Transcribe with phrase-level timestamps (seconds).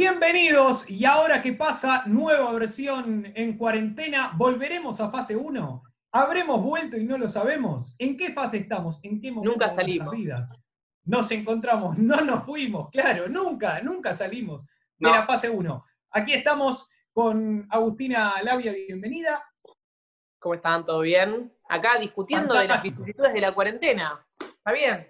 [0.00, 6.98] Bienvenidos y ahora qué pasa, nueva versión en cuarentena, volveremos a fase 1, habremos vuelto
[6.98, 9.00] y no lo sabemos, ¿en qué fase estamos?
[9.02, 10.14] ¿En qué momento Nunca de salimos.
[10.14, 10.50] vidas?
[11.06, 15.12] Nos encontramos, no nos fuimos, claro, nunca, nunca salimos de No.
[15.12, 15.84] la fase 1.
[16.10, 19.42] Aquí estamos con Agustina Labia, bienvenida.
[20.38, 20.84] ¿Cómo están?
[20.84, 21.50] ¿Todo bien?
[21.70, 24.26] Acá discutiendo de las vicisitudes de la cuarentena.
[24.38, 25.06] ¿Está bien?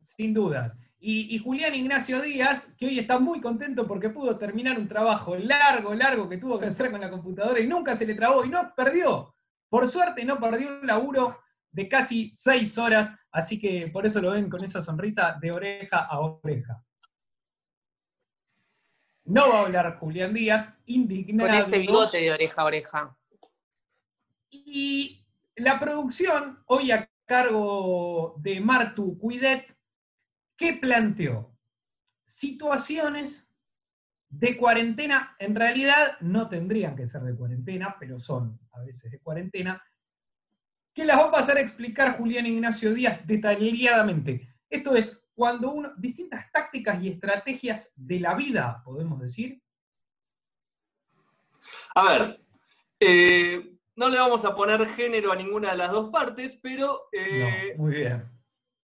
[0.00, 0.78] Sin dudas.
[1.06, 5.36] Y, y Julián Ignacio Díaz, que hoy está muy contento porque pudo terminar un trabajo
[5.36, 8.48] largo, largo que tuvo que hacer con la computadora y nunca se le trabó y
[8.48, 9.34] no perdió.
[9.68, 14.30] Por suerte no perdió un laburo de casi seis horas, así que por eso lo
[14.30, 16.82] ven con esa sonrisa de oreja a oreja.
[19.24, 21.50] No va a hablar Julián Díaz, indignado.
[21.50, 23.16] Con ese bigote de oreja a oreja.
[24.48, 25.22] Y
[25.56, 29.74] la producción, hoy a cargo de Martu Cuidet,
[30.56, 31.56] ¿qué planteó?
[32.24, 33.50] Situaciones
[34.28, 39.20] de cuarentena, en realidad no tendrían que ser de cuarentena, pero son a veces de
[39.20, 39.82] cuarentena,
[40.92, 44.54] que las va a pasar a explicar Julián Ignacio Díaz detalladamente.
[44.68, 49.60] Esto es cuando uno, distintas tácticas y estrategias de la vida, podemos decir,
[51.94, 52.40] A ver,
[53.00, 57.74] eh, no le vamos a poner género a ninguna de las dos partes, pero eh,
[57.76, 58.33] no, muy bien.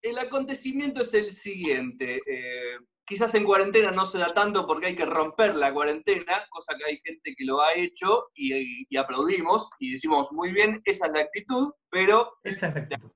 [0.03, 2.21] El acontecimiento es el siguiente.
[2.27, 6.77] eh, quizás en cuarentena no se da tanto porque hay que romper la cuarentena, cosa
[6.77, 11.07] que hay gente que lo ha hecho y, y aplaudimos y decimos muy bien, esa
[11.07, 13.11] es la actitud, pero Esa es la actitud.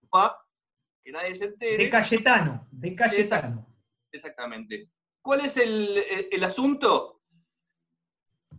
[1.04, 1.76] que nadie se entere.
[1.76, 3.66] De Cayetano, de Cayetano.
[4.10, 4.88] Exactamente.
[5.20, 7.20] ¿Cuál es el, el- el asunto?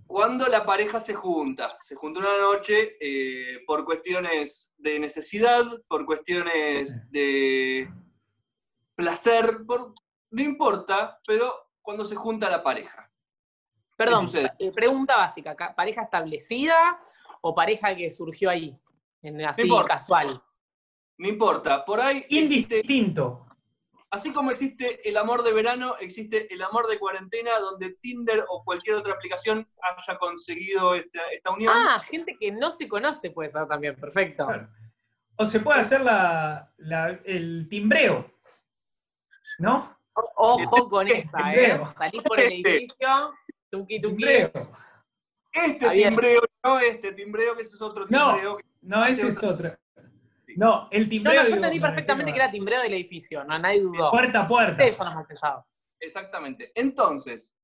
[0.06, 6.06] Cuando la pareja se junta, se junta una noche eh, por cuestiones de necesidad, por
[6.06, 7.89] cuestiones de
[8.95, 9.93] placer, por-
[10.31, 13.09] no importa, pero cuando se junta la pareja.
[13.95, 14.27] Perdón,
[14.59, 15.55] eh, pregunta básica.
[15.55, 16.99] ca- ¿Pareja establecida
[17.41, 18.75] o pareja que surgió ahí?
[19.21, 19.95] En, así, importa.
[19.95, 20.41] casual.
[21.17, 23.43] No importa, por ahí existe, Indistinto.
[24.09, 28.63] así como existe el amor de verano, existe el amor de cuarentena, donde Tinder o
[28.63, 31.71] cualquier otra aplicación haya conseguido esta, esta unión.
[31.75, 33.95] Ah, gente que no se conoce puede ser también.
[33.95, 34.47] Perfecto.
[34.47, 34.67] Claro.
[35.37, 38.32] O se puede hacer la, la- el timbreo,
[39.59, 39.97] ¿no?
[40.13, 41.81] Ojo con esa, ¿eh?
[41.97, 42.75] Salís por el Este.
[42.77, 43.33] edificio,
[43.69, 44.15] tuki tuki.
[44.15, 44.51] Timbreo.
[45.51, 48.31] Este timbreo, no este timbreo, que ese es otro No.
[48.33, 48.57] timbreo.
[48.57, 49.75] que- No, ese es otro.
[50.55, 51.33] No, el No, timbreo.
[51.35, 54.11] no, yo digo, entendí me perfectamente que era timbreo del edificio, no, nadie dudó.
[54.11, 54.85] Puerta a puerta.
[54.85, 55.65] Los más pesados.
[55.99, 56.71] Exactamente.
[56.75, 57.55] Entonces,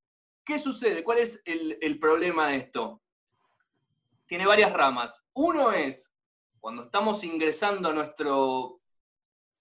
[0.45, 1.03] ¿qué sucede?
[1.03, 3.01] ¿Cuál es el, el problema de esto?
[4.25, 5.23] Tiene varias ramas.
[5.33, 6.11] Uno es,
[6.59, 8.78] cuando estamos ingresando a nuestro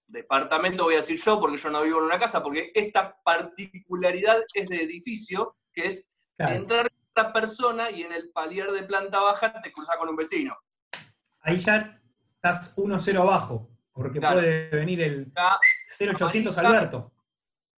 [0.08, 4.38] departamento, voy a decir yo, porque yo no vivo en una casa, porque esta particularidad
[4.54, 6.54] es de edificio, que es Claro.
[6.54, 10.56] entrar otra persona y en el palier de planta baja te cruzas con un vecino.
[11.40, 12.00] Ahí ya
[12.36, 14.36] estás 1-0 abajo, porque Claro.
[14.40, 15.58] puede venir el Ya,
[15.88, 16.76] 0800 Ahí está.
[16.78, 17.12] Alberto.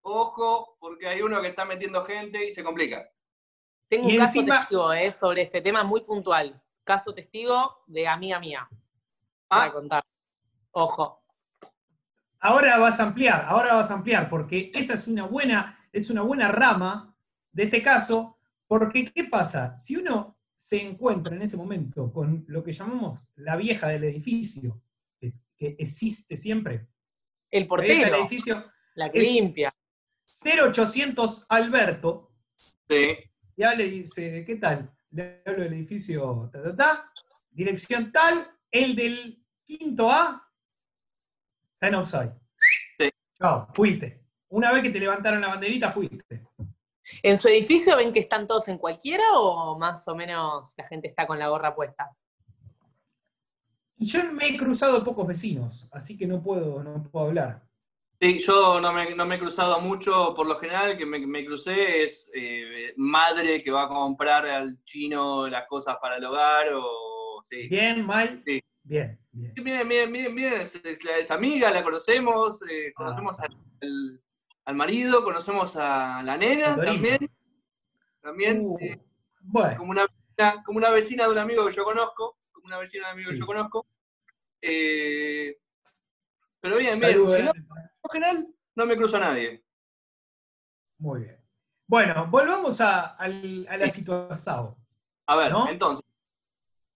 [0.03, 3.09] ojo, porque hay uno que está metiendo gente y se complica.
[3.89, 6.61] Tengo Y un caso encima- testigo eh, sobre este tema muy puntual.
[6.85, 8.69] Caso testigo de amiga mía.
[9.49, 10.03] Para Ah, contar.
[10.73, 11.20] Ojo.
[12.41, 16.23] Ahora vas a ampliar, ahora vas a ampliar, porque esa es una buena, es una
[16.23, 17.15] buena rama
[17.53, 19.77] de este caso, porque ¿qué pasa?
[19.77, 24.81] Si uno se encuentra en ese momento con lo que llamamos la vieja del edificio,
[25.19, 26.87] que, es- que existe siempre,
[27.51, 28.65] El la vieja del portero, edificio,
[28.95, 29.75] la que limpia.
[30.45, 32.31] 0800 Alberto,
[32.89, 33.17] sí.
[33.57, 34.91] ya le dice, ¿qué tal?
[35.11, 37.13] Le hablo del edificio, ta, ta, ta,
[37.51, 40.49] dirección tal, el del quinto A,
[41.81, 42.33] está en offside.
[42.99, 43.11] Sí.
[43.39, 44.21] Chao, fuiste.
[44.51, 46.45] Una vez que te levantaron la banderita, fuiste.
[47.23, 51.09] ¿En su edificio ven que están todos en cualquiera o más o menos la gente
[51.09, 52.11] está con la gorra puesta?
[53.97, 57.63] Yo me he cruzado pocos vecinos, así que no puedo, no puedo hablar.
[58.21, 61.45] Sí, yo no me, no me he cruzado mucho, por lo general, que me, me
[61.45, 66.73] crucé es eh, madre que va a comprar al chino las cosas para el hogar
[66.75, 67.43] o...
[67.49, 67.69] Sí.
[67.69, 68.43] ¿Bien, mal?
[68.45, 68.63] Sí.
[68.83, 69.53] Bien, bien.
[69.55, 73.47] Bien, bien, bien, bien, es, amiga, la conocemos, eh, conocemos Ah.
[73.81, 74.21] al,
[74.65, 77.31] al- marido, conocemos a la nena también.
[78.21, 78.61] También.
[78.65, 79.01] Uh, eh,
[79.43, 82.79] Bueno, como una, vecina- como una vecina de un amigo que yo conozco, como una
[82.79, 83.35] vecina de un amigo Sí.
[83.35, 83.87] que yo conozco.
[84.63, 85.57] Eh,
[86.61, 89.65] pero bien, bien, si no, en general no me cruzo a nadie.
[90.99, 91.41] Muy bien.
[91.87, 94.01] Bueno, volvamos a, la Sí.
[94.01, 94.77] situación.
[95.27, 95.69] A ver, ¿No?
[95.69, 96.05] entonces,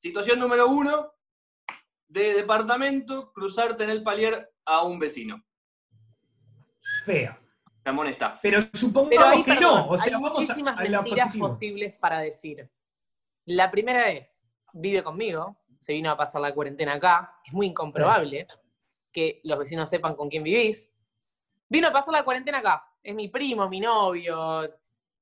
[0.00, 1.12] situación número uno,
[2.08, 5.42] de departamento, cruzarte en el palier a un vecino.
[7.04, 7.38] Fea.
[7.82, 8.38] Te amonesta.
[8.40, 9.88] Pero supongamos Pero ahí, que perdón, no.
[9.88, 12.70] O sea, hay vamos a, muchísimas a la mentiras posibles para decir.
[13.46, 14.42] La primera es,
[14.72, 18.46] vive conmigo, se vino a pasar la cuarentena acá, es muy incomprobable
[19.12, 20.90] que los vecinos sepan con quién vivís.
[21.68, 24.62] Vino a pasar la cuarentena acá, es mi primo, mi novio,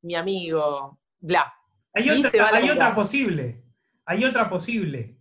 [0.02, 1.52] mi amigo, bla.
[1.94, 3.62] Hay otra, a hay otra posible.
[4.06, 5.17] Hay otra posible.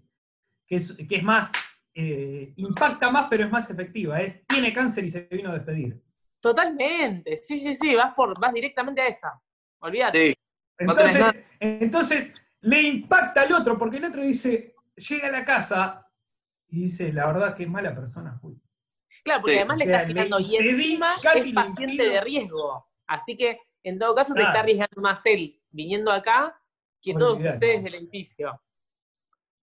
[0.71, 1.51] Que es, que es más.
[1.94, 4.21] eh, impacta más, pero es más efectiva.
[4.21, 6.01] Es tiene cáncer y se vino a despedir.
[6.39, 9.41] Totalmente, sí, sí, sí, vas, por, vas directamente a esa.
[9.79, 10.29] Olvídate.
[10.29, 15.31] Sí, No tenés Entonces, entonces le impacta al otro, porque el otro dice, llega a
[15.31, 16.07] la casa
[16.69, 18.56] y dice, la verdad que es mala persona, fui.
[19.25, 22.21] Claro, porque Sí, además o le sea, quitando le y encima casi es paciente de
[22.21, 22.88] riesgo.
[23.07, 26.57] Así que en todo caso se está arriesgando más él viniendo acá
[27.01, 28.57] que todos ustedes del edificio.